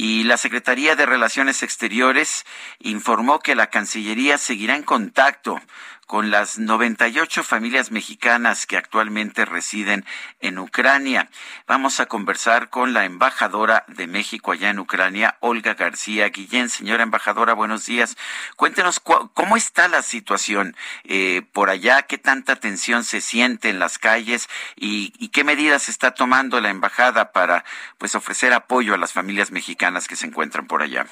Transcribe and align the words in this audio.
Y 0.00 0.22
la 0.22 0.36
Secretaría 0.36 0.94
de 0.94 1.06
Relaciones 1.06 1.64
Exteriores 1.64 2.46
informó 2.78 3.40
que 3.40 3.56
la 3.56 3.66
Cancillería 3.66 4.38
seguirá 4.38 4.76
en 4.76 4.84
contacto 4.84 5.60
con 6.08 6.30
las 6.30 6.58
98 6.58 7.44
familias 7.44 7.90
mexicanas 7.90 8.66
que 8.66 8.78
actualmente 8.78 9.44
residen 9.44 10.06
en 10.40 10.58
Ucrania. 10.58 11.28
Vamos 11.66 12.00
a 12.00 12.06
conversar 12.06 12.70
con 12.70 12.94
la 12.94 13.04
embajadora 13.04 13.84
de 13.88 14.06
México 14.06 14.52
allá 14.52 14.70
en 14.70 14.78
Ucrania, 14.78 15.36
Olga 15.40 15.74
García 15.74 16.30
Guillén. 16.30 16.70
Señora 16.70 17.02
embajadora, 17.02 17.52
buenos 17.52 17.84
días. 17.84 18.16
Cuéntenos 18.56 19.00
cómo 19.00 19.58
está 19.58 19.86
la 19.86 20.00
situación 20.00 20.74
eh, 21.04 21.42
por 21.52 21.68
allá, 21.68 22.00
qué 22.02 22.16
tanta 22.16 22.56
tensión 22.56 23.04
se 23.04 23.20
siente 23.20 23.68
en 23.68 23.78
las 23.78 23.98
calles 23.98 24.48
y, 24.76 25.12
y 25.18 25.28
qué 25.28 25.44
medidas 25.44 25.90
está 25.90 26.12
tomando 26.12 26.58
la 26.62 26.70
embajada 26.70 27.32
para 27.32 27.66
pues 27.98 28.14
ofrecer 28.14 28.54
apoyo 28.54 28.94
a 28.94 28.98
las 28.98 29.12
familias 29.12 29.50
mexicanas 29.50 30.08
que 30.08 30.16
se 30.16 30.26
encuentran 30.26 30.66
por 30.66 30.80
allá. 30.80 31.06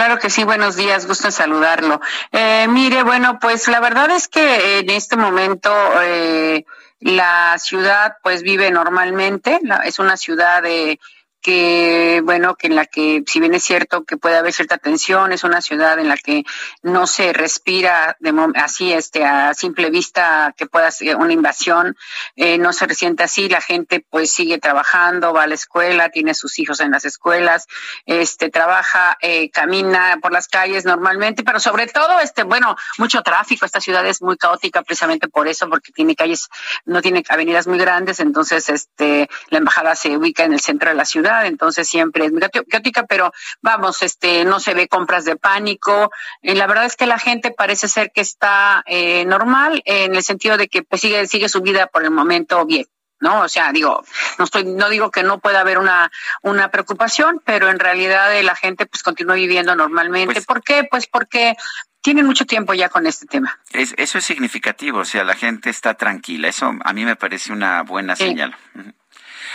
Claro 0.00 0.18
que 0.18 0.30
sí, 0.30 0.44
buenos 0.44 0.76
días, 0.76 1.06
gusto 1.06 1.26
en 1.26 1.32
saludarlo. 1.32 2.00
Eh, 2.32 2.66
mire, 2.70 3.02
bueno, 3.02 3.38
pues 3.38 3.68
la 3.68 3.80
verdad 3.80 4.10
es 4.10 4.28
que 4.28 4.78
en 4.78 4.88
este 4.88 5.18
momento 5.18 5.70
eh, 6.02 6.64
la 7.00 7.58
ciudad 7.58 8.16
pues 8.22 8.40
vive 8.40 8.70
normalmente, 8.70 9.60
es 9.84 9.98
una 9.98 10.16
ciudad 10.16 10.62
de 10.62 10.98
que, 11.40 12.20
bueno, 12.24 12.54
que 12.54 12.66
en 12.66 12.76
la 12.76 12.86
que, 12.86 13.22
si 13.26 13.40
bien 13.40 13.54
es 13.54 13.64
cierto 13.64 14.04
que 14.04 14.16
puede 14.16 14.36
haber 14.36 14.52
cierta 14.52 14.78
tensión, 14.78 15.32
es 15.32 15.44
una 15.44 15.60
ciudad 15.60 15.98
en 15.98 16.08
la 16.08 16.16
que 16.16 16.44
no 16.82 17.06
se 17.06 17.32
respira 17.32 18.16
de 18.20 18.30
así, 18.56 18.92
este, 18.92 19.24
a 19.24 19.54
simple 19.54 19.90
vista 19.90 20.54
que 20.56 20.66
pueda 20.66 20.90
ser 20.90 21.16
una 21.16 21.32
invasión, 21.32 21.96
eh, 22.36 22.58
no 22.58 22.72
se 22.72 22.86
resiente 22.86 23.22
así, 23.22 23.48
la 23.48 23.60
gente 23.60 24.04
pues 24.08 24.30
sigue 24.30 24.58
trabajando, 24.58 25.32
va 25.32 25.44
a 25.44 25.46
la 25.46 25.54
escuela, 25.54 26.10
tiene 26.10 26.34
sus 26.34 26.58
hijos 26.58 26.80
en 26.80 26.90
las 26.90 27.04
escuelas, 27.04 27.66
este, 28.06 28.50
trabaja, 28.50 29.16
eh, 29.20 29.50
camina 29.50 30.18
por 30.20 30.32
las 30.32 30.48
calles 30.48 30.84
normalmente, 30.84 31.42
pero 31.42 31.60
sobre 31.60 31.86
todo, 31.86 32.20
este, 32.20 32.42
bueno, 32.42 32.76
mucho 32.98 33.22
tráfico, 33.22 33.64
esta 33.64 33.80
ciudad 33.80 34.06
es 34.06 34.22
muy 34.22 34.36
caótica 34.36 34.82
precisamente 34.82 35.28
por 35.28 35.48
eso, 35.48 35.68
porque 35.68 35.92
tiene 35.92 36.14
calles, 36.14 36.48
no 36.84 37.02
tiene 37.02 37.22
avenidas 37.28 37.66
muy 37.66 37.78
grandes, 37.78 38.20
entonces, 38.20 38.68
este, 38.68 39.28
la 39.48 39.58
embajada 39.58 39.94
se 39.94 40.16
ubica 40.16 40.44
en 40.44 40.52
el 40.52 40.60
centro 40.60 40.90
de 40.90 40.96
la 40.96 41.04
ciudad, 41.04 41.29
entonces 41.44 41.88
siempre 41.88 42.26
es 42.26 42.32
muy 42.32 42.40
caótica, 42.40 43.04
pero 43.06 43.32
vamos, 43.60 44.02
este, 44.02 44.44
no 44.44 44.60
se 44.60 44.74
ve 44.74 44.88
compras 44.88 45.24
de 45.24 45.36
pánico. 45.36 46.10
Y 46.42 46.54
la 46.54 46.66
verdad 46.66 46.86
es 46.86 46.96
que 46.96 47.06
la 47.06 47.18
gente 47.18 47.50
parece 47.50 47.88
ser 47.88 48.10
que 48.12 48.20
está 48.20 48.82
eh, 48.86 49.24
normal 49.24 49.82
en 49.84 50.14
el 50.14 50.22
sentido 50.22 50.56
de 50.56 50.68
que 50.68 50.82
pues 50.82 51.00
sigue, 51.00 51.26
sigue 51.26 51.48
su 51.48 51.60
vida 51.60 51.86
por 51.86 52.04
el 52.04 52.10
momento 52.10 52.64
bien. 52.66 52.86
¿no? 53.20 53.42
O 53.42 53.48
sea, 53.48 53.70
digo, 53.72 54.02
no 54.38 54.44
estoy, 54.46 54.64
no 54.64 54.88
digo 54.88 55.10
que 55.10 55.22
no 55.22 55.40
pueda 55.40 55.60
haber 55.60 55.78
una, 55.78 56.10
una 56.42 56.70
preocupación, 56.70 57.42
pero 57.44 57.68
en 57.68 57.78
realidad 57.78 58.34
eh, 58.34 58.42
la 58.42 58.56
gente 58.56 58.86
pues 58.86 59.02
continúa 59.02 59.34
viviendo 59.34 59.76
normalmente. 59.76 60.34
Pues 60.34 60.46
¿Por 60.46 60.62
qué? 60.62 60.88
Pues 60.90 61.06
porque 61.06 61.54
tienen 62.00 62.24
mucho 62.24 62.46
tiempo 62.46 62.72
ya 62.72 62.88
con 62.88 63.06
este 63.06 63.26
tema. 63.26 63.60
eso 63.72 64.18
es 64.18 64.24
significativo, 64.24 65.00
o 65.00 65.04
sea, 65.04 65.22
la 65.22 65.34
gente 65.34 65.68
está 65.68 65.94
tranquila. 65.94 66.48
Eso 66.48 66.72
a 66.82 66.92
mí 66.94 67.04
me 67.04 67.16
parece 67.16 67.52
una 67.52 67.82
buena 67.82 68.16
señal 68.16 68.56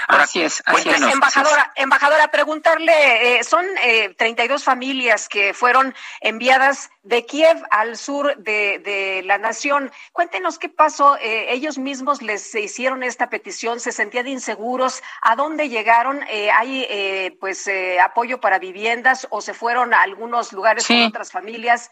así 0.07 0.41
es, 0.41 0.63
así 0.65 0.89
es. 0.89 1.01
Embajadora, 1.01 1.71
embajadora, 1.75 2.27
preguntarle, 2.29 3.39
eh, 3.39 3.43
son 3.43 3.65
eh, 3.83 4.13
32 4.17 4.63
familias 4.63 5.29
que 5.29 5.53
fueron 5.53 5.93
enviadas 6.21 6.89
de 7.03 7.25
Kiev 7.25 7.63
al 7.69 7.97
sur 7.97 8.35
de, 8.37 8.79
de 8.79 9.21
la 9.25 9.37
nación. 9.37 9.91
Cuéntenos 10.11 10.57
qué 10.57 10.69
pasó. 10.69 11.17
Eh, 11.17 11.53
ellos 11.53 11.77
mismos 11.77 12.21
les 12.21 12.53
hicieron 12.55 13.03
esta 13.03 13.29
petición, 13.29 13.79
se 13.79 13.91
sentían 13.91 14.27
inseguros. 14.27 15.01
¿A 15.21 15.35
dónde 15.35 15.69
llegaron? 15.69 16.23
Eh, 16.29 16.49
¿Hay 16.51 16.85
eh, 16.89 17.37
pues 17.39 17.69
apoyo 18.03 18.39
para 18.39 18.59
viviendas 18.59 19.27
o 19.29 19.41
se 19.41 19.53
fueron 19.53 19.93
a 19.93 20.01
algunos 20.01 20.51
lugares 20.51 20.87
con 20.87 21.03
otras 21.03 21.31
familias? 21.31 21.91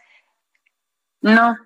No, 1.24 1.56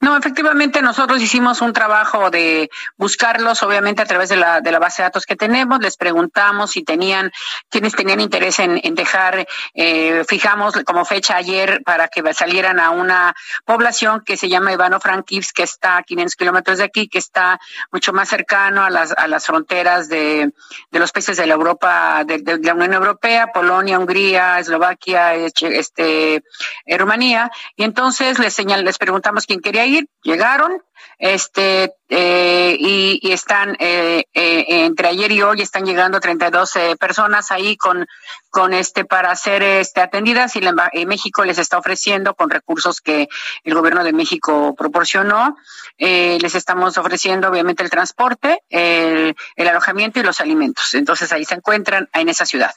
no, 0.00 0.16
efectivamente 0.16 0.80
nosotros 0.80 1.20
hicimos 1.20 1.60
un 1.60 1.72
trabajo 1.72 2.30
de 2.30 2.70
buscarlos, 2.96 3.64
obviamente 3.64 4.00
a 4.00 4.06
través 4.06 4.28
de 4.28 4.36
la, 4.36 4.60
de 4.60 4.70
la 4.70 4.78
base 4.78 5.02
de 5.02 5.08
datos 5.08 5.26
que 5.26 5.34
tenemos, 5.34 5.80
les 5.80 5.96
preguntamos 5.96 6.70
si 6.70 6.84
tenían, 6.84 7.32
quienes 7.68 7.96
tenían 7.96 8.20
interés 8.20 8.60
en, 8.60 8.80
en 8.80 8.94
dejar, 8.94 9.48
eh, 9.74 10.24
fijamos 10.28 10.74
como 10.86 11.04
fecha 11.04 11.34
ayer 11.34 11.82
para 11.84 12.06
que 12.06 12.22
salieran 12.32 12.78
a 12.78 12.90
una 12.90 13.34
población 13.64 14.22
que 14.24 14.36
se 14.36 14.48
llama 14.48 14.72
Ivano 14.72 15.00
Frankivsk, 15.00 15.56
que 15.56 15.64
está 15.64 15.96
a 15.96 16.02
500 16.04 16.36
kilómetros 16.36 16.78
de 16.78 16.84
aquí, 16.84 17.08
que 17.08 17.18
está 17.18 17.58
mucho 17.90 18.12
más 18.12 18.28
cercano 18.28 18.84
a 18.84 18.90
las, 18.90 19.10
a 19.10 19.26
las 19.26 19.46
fronteras 19.46 20.08
de, 20.08 20.52
de 20.92 20.98
los 21.00 21.10
países 21.10 21.36
de 21.36 21.46
la 21.46 21.54
Europa, 21.54 22.22
de, 22.24 22.38
de 22.38 22.58
la 22.58 22.74
Unión 22.74 22.94
Europea, 22.94 23.48
Polonia, 23.48 23.98
Hungría, 23.98 24.60
Eslovaquia, 24.60 25.34
este, 25.34 26.44
eh, 26.86 26.98
Rumanía, 26.98 27.50
y 27.74 27.82
entonces 27.82 28.38
les 28.38 28.54
señal, 28.54 28.84
les 28.84 28.98
preguntamos 29.08 29.46
quién 29.46 29.62
quería 29.62 29.86
ir, 29.86 30.06
llegaron, 30.22 30.82
este 31.16 31.94
eh, 32.10 32.76
y, 32.78 33.32
están 33.32 33.74
eh, 33.80 34.24
eh, 34.34 34.64
entre 34.68 35.08
ayer 35.08 35.32
y 35.32 35.40
hoy 35.40 35.62
están 35.62 35.86
llegando 35.86 36.20
32 36.20 36.76
eh, 36.76 36.96
personas 37.00 37.50
ahí 37.50 37.78
con 37.78 38.06
con 38.50 38.74
este 38.74 39.06
para 39.06 39.34
ser 39.34 39.62
este 39.62 40.02
atendidas 40.02 40.56
y, 40.56 40.60
la, 40.60 40.90
México 41.06 41.42
les 41.46 41.58
está 41.58 41.78
ofreciendo 41.78 42.34
con 42.34 42.50
recursos 42.50 43.00
que 43.00 43.30
el 43.64 43.74
gobierno 43.74 44.04
de 44.04 44.12
México 44.12 44.74
proporcionó 44.76 45.56
eh, 45.96 46.36
les 46.42 46.54
estamos 46.54 46.98
ofreciendo 46.98 47.48
obviamente 47.48 47.82
el 47.82 47.88
transporte 47.88 48.60
el 48.68 49.34
alojamiento 49.56 50.20
y 50.20 50.22
los 50.22 50.40
alimentos. 50.40 50.92
Entonces 50.92 51.32
ahí 51.32 51.46
se 51.46 51.54
encuentran 51.54 52.10
en 52.12 52.28
esa 52.28 52.44
ciudad 52.44 52.74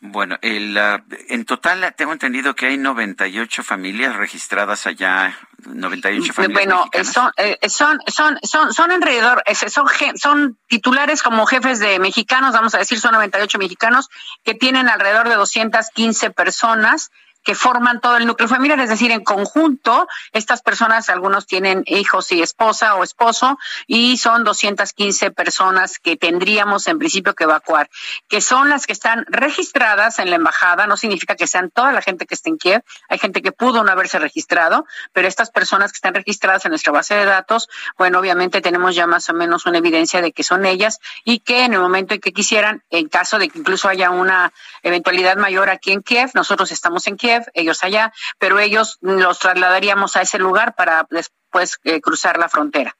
bueno, 0.00 0.38
el, 0.42 0.76
uh, 0.76 1.02
en 1.28 1.44
total 1.44 1.94
tengo 1.96 2.12
entendido 2.12 2.54
que 2.54 2.66
hay 2.66 2.76
98 2.76 3.62
familias 3.62 4.16
registradas 4.16 4.86
allá, 4.86 5.34
98 5.64 6.32
familias 6.32 6.66
Bueno, 6.66 6.84
son, 7.04 7.32
eh, 7.36 7.58
son, 7.68 7.98
son, 8.06 8.38
son, 8.42 8.72
son 8.74 8.90
alrededor, 8.90 9.42
son, 9.68 9.86
son 10.16 10.58
titulares 10.68 11.22
como 11.22 11.46
jefes 11.46 11.78
de 11.78 11.98
mexicanos, 11.98 12.52
vamos 12.52 12.74
a 12.74 12.78
decir, 12.78 13.00
son 13.00 13.12
98 13.12 13.58
mexicanos 13.58 14.08
que 14.44 14.54
tienen 14.54 14.88
alrededor 14.88 15.28
de 15.28 15.34
215 15.36 16.30
personas 16.30 17.10
que 17.46 17.54
forman 17.54 18.00
todo 18.00 18.16
el 18.16 18.26
núcleo 18.26 18.48
familiar, 18.48 18.80
es 18.80 18.90
decir, 18.90 19.12
en 19.12 19.22
conjunto, 19.22 20.08
estas 20.32 20.62
personas, 20.62 21.08
algunos 21.08 21.46
tienen 21.46 21.84
hijos 21.86 22.32
y 22.32 22.42
esposa 22.42 22.96
o 22.96 23.04
esposo, 23.04 23.56
y 23.86 24.18
son 24.18 24.42
215 24.42 25.30
personas 25.30 26.00
que 26.00 26.16
tendríamos 26.16 26.88
en 26.88 26.98
principio 26.98 27.36
que 27.36 27.44
evacuar, 27.44 27.88
que 28.26 28.40
son 28.40 28.68
las 28.68 28.84
que 28.86 28.92
están 28.92 29.24
registradas 29.28 30.18
en 30.18 30.30
la 30.30 30.36
embajada, 30.36 30.88
no 30.88 30.96
significa 30.96 31.36
que 31.36 31.46
sean 31.46 31.70
toda 31.70 31.92
la 31.92 32.02
gente 32.02 32.26
que 32.26 32.34
esté 32.34 32.50
en 32.50 32.58
Kiev, 32.58 32.82
hay 33.08 33.18
gente 33.18 33.42
que 33.42 33.52
pudo 33.52 33.84
no 33.84 33.92
haberse 33.92 34.18
registrado, 34.18 34.84
pero 35.12 35.28
estas 35.28 35.52
personas 35.52 35.92
que 35.92 35.98
están 35.98 36.14
registradas 36.14 36.64
en 36.64 36.70
nuestra 36.70 36.92
base 36.92 37.14
de 37.14 37.26
datos, 37.26 37.68
bueno, 37.96 38.18
obviamente 38.18 38.60
tenemos 38.60 38.96
ya 38.96 39.06
más 39.06 39.28
o 39.28 39.34
menos 39.34 39.66
una 39.66 39.78
evidencia 39.78 40.20
de 40.20 40.32
que 40.32 40.42
son 40.42 40.66
ellas 40.66 40.98
y 41.24 41.38
que 41.38 41.64
en 41.64 41.74
el 41.74 41.80
momento 41.80 42.14
en 42.14 42.20
que 42.20 42.32
quisieran, 42.32 42.82
en 42.90 43.08
caso 43.08 43.38
de 43.38 43.48
que 43.48 43.60
incluso 43.60 43.88
haya 43.88 44.10
una 44.10 44.52
eventualidad 44.82 45.36
mayor 45.36 45.70
aquí 45.70 45.92
en 45.92 46.02
Kiev, 46.02 46.30
nosotros 46.34 46.72
estamos 46.72 47.06
en 47.06 47.16
Kiev, 47.16 47.35
ellos 47.54 47.82
allá, 47.82 48.12
pero 48.38 48.58
ellos 48.58 48.98
los 49.00 49.38
trasladaríamos 49.38 50.16
a 50.16 50.22
ese 50.22 50.38
lugar 50.38 50.74
para 50.74 51.06
después 51.10 51.78
eh, 51.84 52.00
cruzar 52.00 52.38
la 52.38 52.48
frontera. 52.48 52.96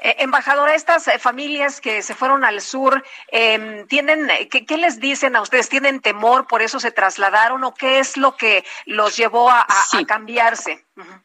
Eh, 0.00 0.16
embajadora, 0.20 0.74
estas 0.74 1.08
eh, 1.08 1.18
familias 1.18 1.80
que 1.80 2.02
se 2.02 2.14
fueron 2.14 2.44
al 2.44 2.60
sur, 2.60 3.04
eh, 3.32 3.84
¿tienen, 3.88 4.28
qué, 4.48 4.64
qué, 4.64 4.78
les 4.78 5.00
dicen 5.00 5.34
a 5.34 5.42
ustedes? 5.42 5.68
¿Tienen 5.68 6.00
temor, 6.00 6.46
por 6.46 6.62
eso 6.62 6.78
se 6.78 6.92
trasladaron 6.92 7.64
o 7.64 7.74
qué 7.74 7.98
es 7.98 8.16
lo 8.16 8.36
que 8.36 8.64
los 8.86 9.16
llevó 9.16 9.50
a, 9.50 9.62
a, 9.62 9.82
sí. 9.90 9.98
a 9.98 10.06
cambiarse? 10.06 10.84
Uh 10.96 11.02
-huh. 11.02 11.22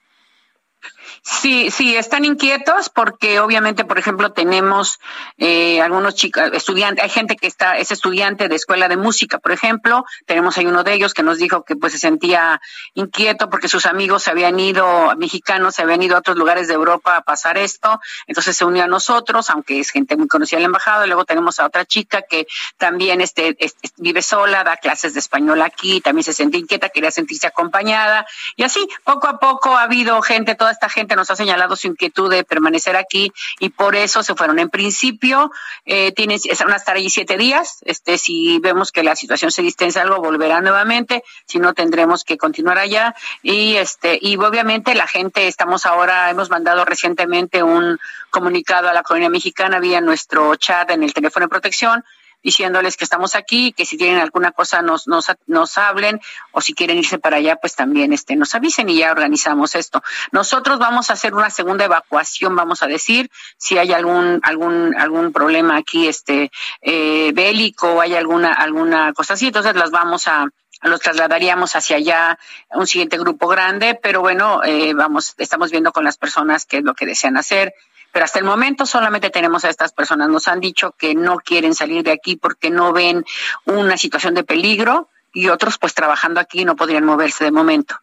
Sí, 1.26 1.72
sí, 1.72 1.96
están 1.96 2.26
inquietos 2.26 2.90
porque 2.90 3.40
obviamente, 3.40 3.86
por 3.86 3.98
ejemplo, 3.98 4.34
tenemos 4.34 5.00
eh, 5.38 5.82
algunos 5.82 6.16
chicos, 6.16 6.50
estudiantes, 6.52 7.02
hay 7.02 7.10
gente 7.10 7.38
que 7.38 7.48
está, 7.48 7.78
es 7.78 7.92
estudiante 7.92 8.50
de 8.50 8.56
escuela 8.56 8.90
de 8.90 8.98
música, 8.98 9.40
por 9.40 9.54
ejemplo, 9.54 10.04
tenemos 10.26 10.58
ahí 10.58 10.66
uno 10.66 10.84
de 10.84 10.94
ellos 10.94 11.14
que 11.14 11.24
nos 11.24 11.38
dijo 11.38 11.64
que 11.64 11.78
pues 11.78 11.94
se 11.94 12.00
sentía 12.00 12.60
inquieto 12.94 13.50
porque 13.50 13.70
sus 13.70 13.86
amigos 13.86 14.24
se 14.24 14.32
habían 14.32 14.60
ido, 14.60 15.16
mexicanos 15.16 15.76
se 15.76 15.84
habían 15.84 16.04
ido 16.04 16.18
a 16.18 16.20
otros 16.20 16.36
lugares 16.36 16.68
de 16.68 16.74
Europa 16.74 17.16
a 17.16 17.22
pasar 17.22 17.58
esto, 17.58 18.02
entonces 18.28 18.58
se 18.58 18.66
unió 18.66 18.84
a 18.84 18.88
nosotros, 18.88 19.50
aunque 19.50 19.80
es 19.80 19.92
gente 19.92 20.18
muy 20.18 20.28
conocida 20.28 20.58
en 20.58 20.64
la 20.64 20.68
embajada, 20.68 21.06
luego 21.06 21.24
tenemos 21.24 21.58
a 21.62 21.66
otra 21.66 21.86
chica 21.86 22.24
que 22.24 22.48
también 22.78 23.22
este, 23.22 23.56
vive 23.96 24.22
sola, 24.22 24.66
da 24.66 24.76
clases 24.76 25.14
de 25.14 25.22
español 25.22 25.62
aquí, 25.62 26.02
también 26.02 26.26
se 26.26 26.34
sentía 26.34 26.60
inquieta, 26.60 26.90
quería 26.90 27.12
sentirse 27.12 27.48
acompañada, 27.48 28.26
y 28.58 28.64
así, 28.64 28.86
poco 29.06 29.28
a 29.28 29.40
poco 29.40 29.78
ha 29.78 29.84
habido 29.84 30.22
gente, 30.22 30.56
toda 30.56 30.73
esta 30.74 30.90
gente 30.90 31.16
nos 31.16 31.32
ha 31.32 31.36
señalado 31.36 31.76
su 31.76 31.88
inquietud 31.88 32.30
de 32.30 32.44
permanecer 32.44 32.96
aquí 32.96 33.32
y 33.60 33.70
por 33.70 33.96
eso 33.96 34.24
se 34.24 34.36
fueron. 34.36 34.60
En 34.60 34.70
principio, 34.70 35.52
eh, 35.86 36.12
tienen, 36.12 36.40
van 36.60 36.74
a 36.74 36.76
estar 36.76 36.96
allí 36.96 37.10
siete 37.10 37.38
días. 37.38 37.80
Este, 37.86 38.18
si 38.18 38.60
vemos 38.60 38.92
que 38.92 39.04
la 39.04 39.16
situación 39.16 39.52
se 39.52 39.62
distensa 39.62 40.02
algo, 40.02 40.18
volverán 40.18 40.64
nuevamente. 40.64 41.24
Si 41.46 41.60
no, 41.60 41.74
tendremos 41.74 42.24
que 42.24 42.38
continuar 42.38 42.78
allá. 42.78 43.16
Y 43.42 43.76
este, 43.78 44.20
y 44.22 44.38
obviamente 44.38 44.96
la 44.96 45.08
gente, 45.08 45.48
estamos 45.48 45.86
ahora, 45.86 46.30
hemos 46.30 46.50
mandado 46.50 46.86
recientemente 46.86 47.64
un 47.64 48.00
comunicado 48.30 48.90
a 48.90 48.94
la 48.94 49.04
colonia 49.04 49.30
mexicana 49.30 49.80
vía 49.80 50.02
nuestro 50.02 50.56
chat 50.56 50.90
en 50.92 51.04
el 51.04 51.14
teléfono 51.14 51.46
de 51.46 51.50
protección 51.50 52.04
diciéndoles 52.44 52.98
que 52.98 53.04
estamos 53.04 53.36
aquí, 53.36 53.72
que 53.72 53.86
si 53.86 53.98
tienen 53.98 54.20
alguna 54.20 54.52
cosa 54.52 54.82
nos, 54.82 55.08
nos, 55.08 55.28
nos 55.48 55.78
hablen 55.78 56.20
o 56.52 56.62
si 56.62 56.74
quieren 56.74 56.98
irse 56.98 57.18
para 57.18 57.38
allá, 57.38 57.56
pues 57.56 57.76
también 57.76 58.14
este, 58.14 58.36
nos 58.36 58.54
avisen 58.54 58.90
y 58.90 58.98
ya 58.98 59.12
organizamos 59.12 59.76
esto. 59.76 60.04
Nosotros 60.32 60.80
vamos 60.80 61.10
a 61.10 61.14
hacer 61.14 61.34
una 61.34 61.50
segunda 61.50 61.86
evacuación, 61.86 62.56
vamos 62.56 62.84
a 62.84 62.88
decir, 62.88 63.32
si 63.58 63.78
hay 63.78 63.94
algún, 63.94 64.40
algún, 64.44 64.96
algún 64.98 65.32
problema 65.32 65.78
aquí 65.78 66.08
este, 66.08 66.52
eh, 66.82 67.32
bélico 67.34 67.94
o 67.94 68.02
hay 68.02 68.16
alguna, 68.16 68.54
alguna 68.54 69.14
cosa 69.14 69.34
así, 69.34 69.48
entonces 69.48 69.76
las 69.76 69.92
vamos 69.92 70.28
a, 70.28 70.48
los 70.84 71.00
trasladaríamos 71.00 71.76
hacia 71.76 71.98
allá 71.98 72.38
un 72.72 72.88
siguiente 72.88 73.18
grupo 73.18 73.48
grande, 73.48 73.96
pero 73.96 74.22
bueno, 74.22 74.62
eh, 74.64 74.94
vamos, 74.94 75.34
estamos 75.38 75.72
viendo 75.72 75.92
con 75.92 76.04
las 76.04 76.18
personas 76.18 76.66
qué 76.66 76.78
es 76.78 76.84
lo 76.84 76.94
que 76.94 77.06
desean 77.06 77.38
hacer. 77.38 77.74
Pero 78.14 78.26
hasta 78.26 78.38
el 78.40 78.46
momento 78.46 78.86
solamente 78.86 79.32
tenemos 79.32 79.66
a 79.66 79.70
estas 79.70 79.92
personas. 79.92 80.30
Nos 80.30 80.48
han 80.48 80.60
dicho 80.60 80.92
que 80.92 81.16
no 81.16 81.38
quieren 81.38 81.74
salir 81.74 82.04
de 82.04 82.12
aquí 82.12 82.36
porque 82.36 82.70
no 82.70 82.94
ven 82.94 83.26
una 83.66 83.98
situación 83.98 84.36
de 84.36 84.44
peligro 84.44 85.10
y 85.34 85.50
otros 85.50 85.80
pues 85.80 85.96
trabajando 85.96 86.40
aquí 86.40 86.64
no 86.64 86.76
podrían 86.76 87.06
moverse 87.06 87.44
de 87.44 87.52
momento. 87.52 88.00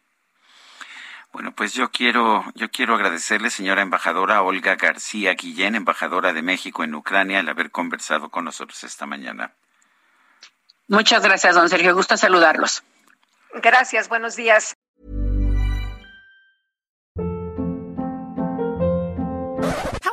Bueno, 1.31 1.53
pues 1.55 1.73
yo 1.73 1.89
quiero, 1.91 2.43
yo 2.55 2.69
quiero 2.69 2.93
agradecerle, 2.93 3.49
señora 3.49 3.81
embajadora 3.81 4.41
Olga 4.41 4.75
García 4.75 5.33
Guillén, 5.33 5.75
embajadora 5.75 6.33
de 6.33 6.41
México 6.41 6.83
en 6.83 6.93
Ucrania, 6.93 7.39
el 7.39 7.47
haber 7.47 7.71
conversado 7.71 8.29
con 8.29 8.43
nosotros 8.43 8.83
esta 8.83 9.05
mañana. 9.05 9.53
Muchas 10.89 11.23
gracias, 11.23 11.55
don 11.55 11.69
Sergio. 11.69 11.95
Gusto 11.95 12.17
saludarlos. 12.17 12.83
Gracias, 13.53 14.09
buenos 14.09 14.35
días. 14.35 14.75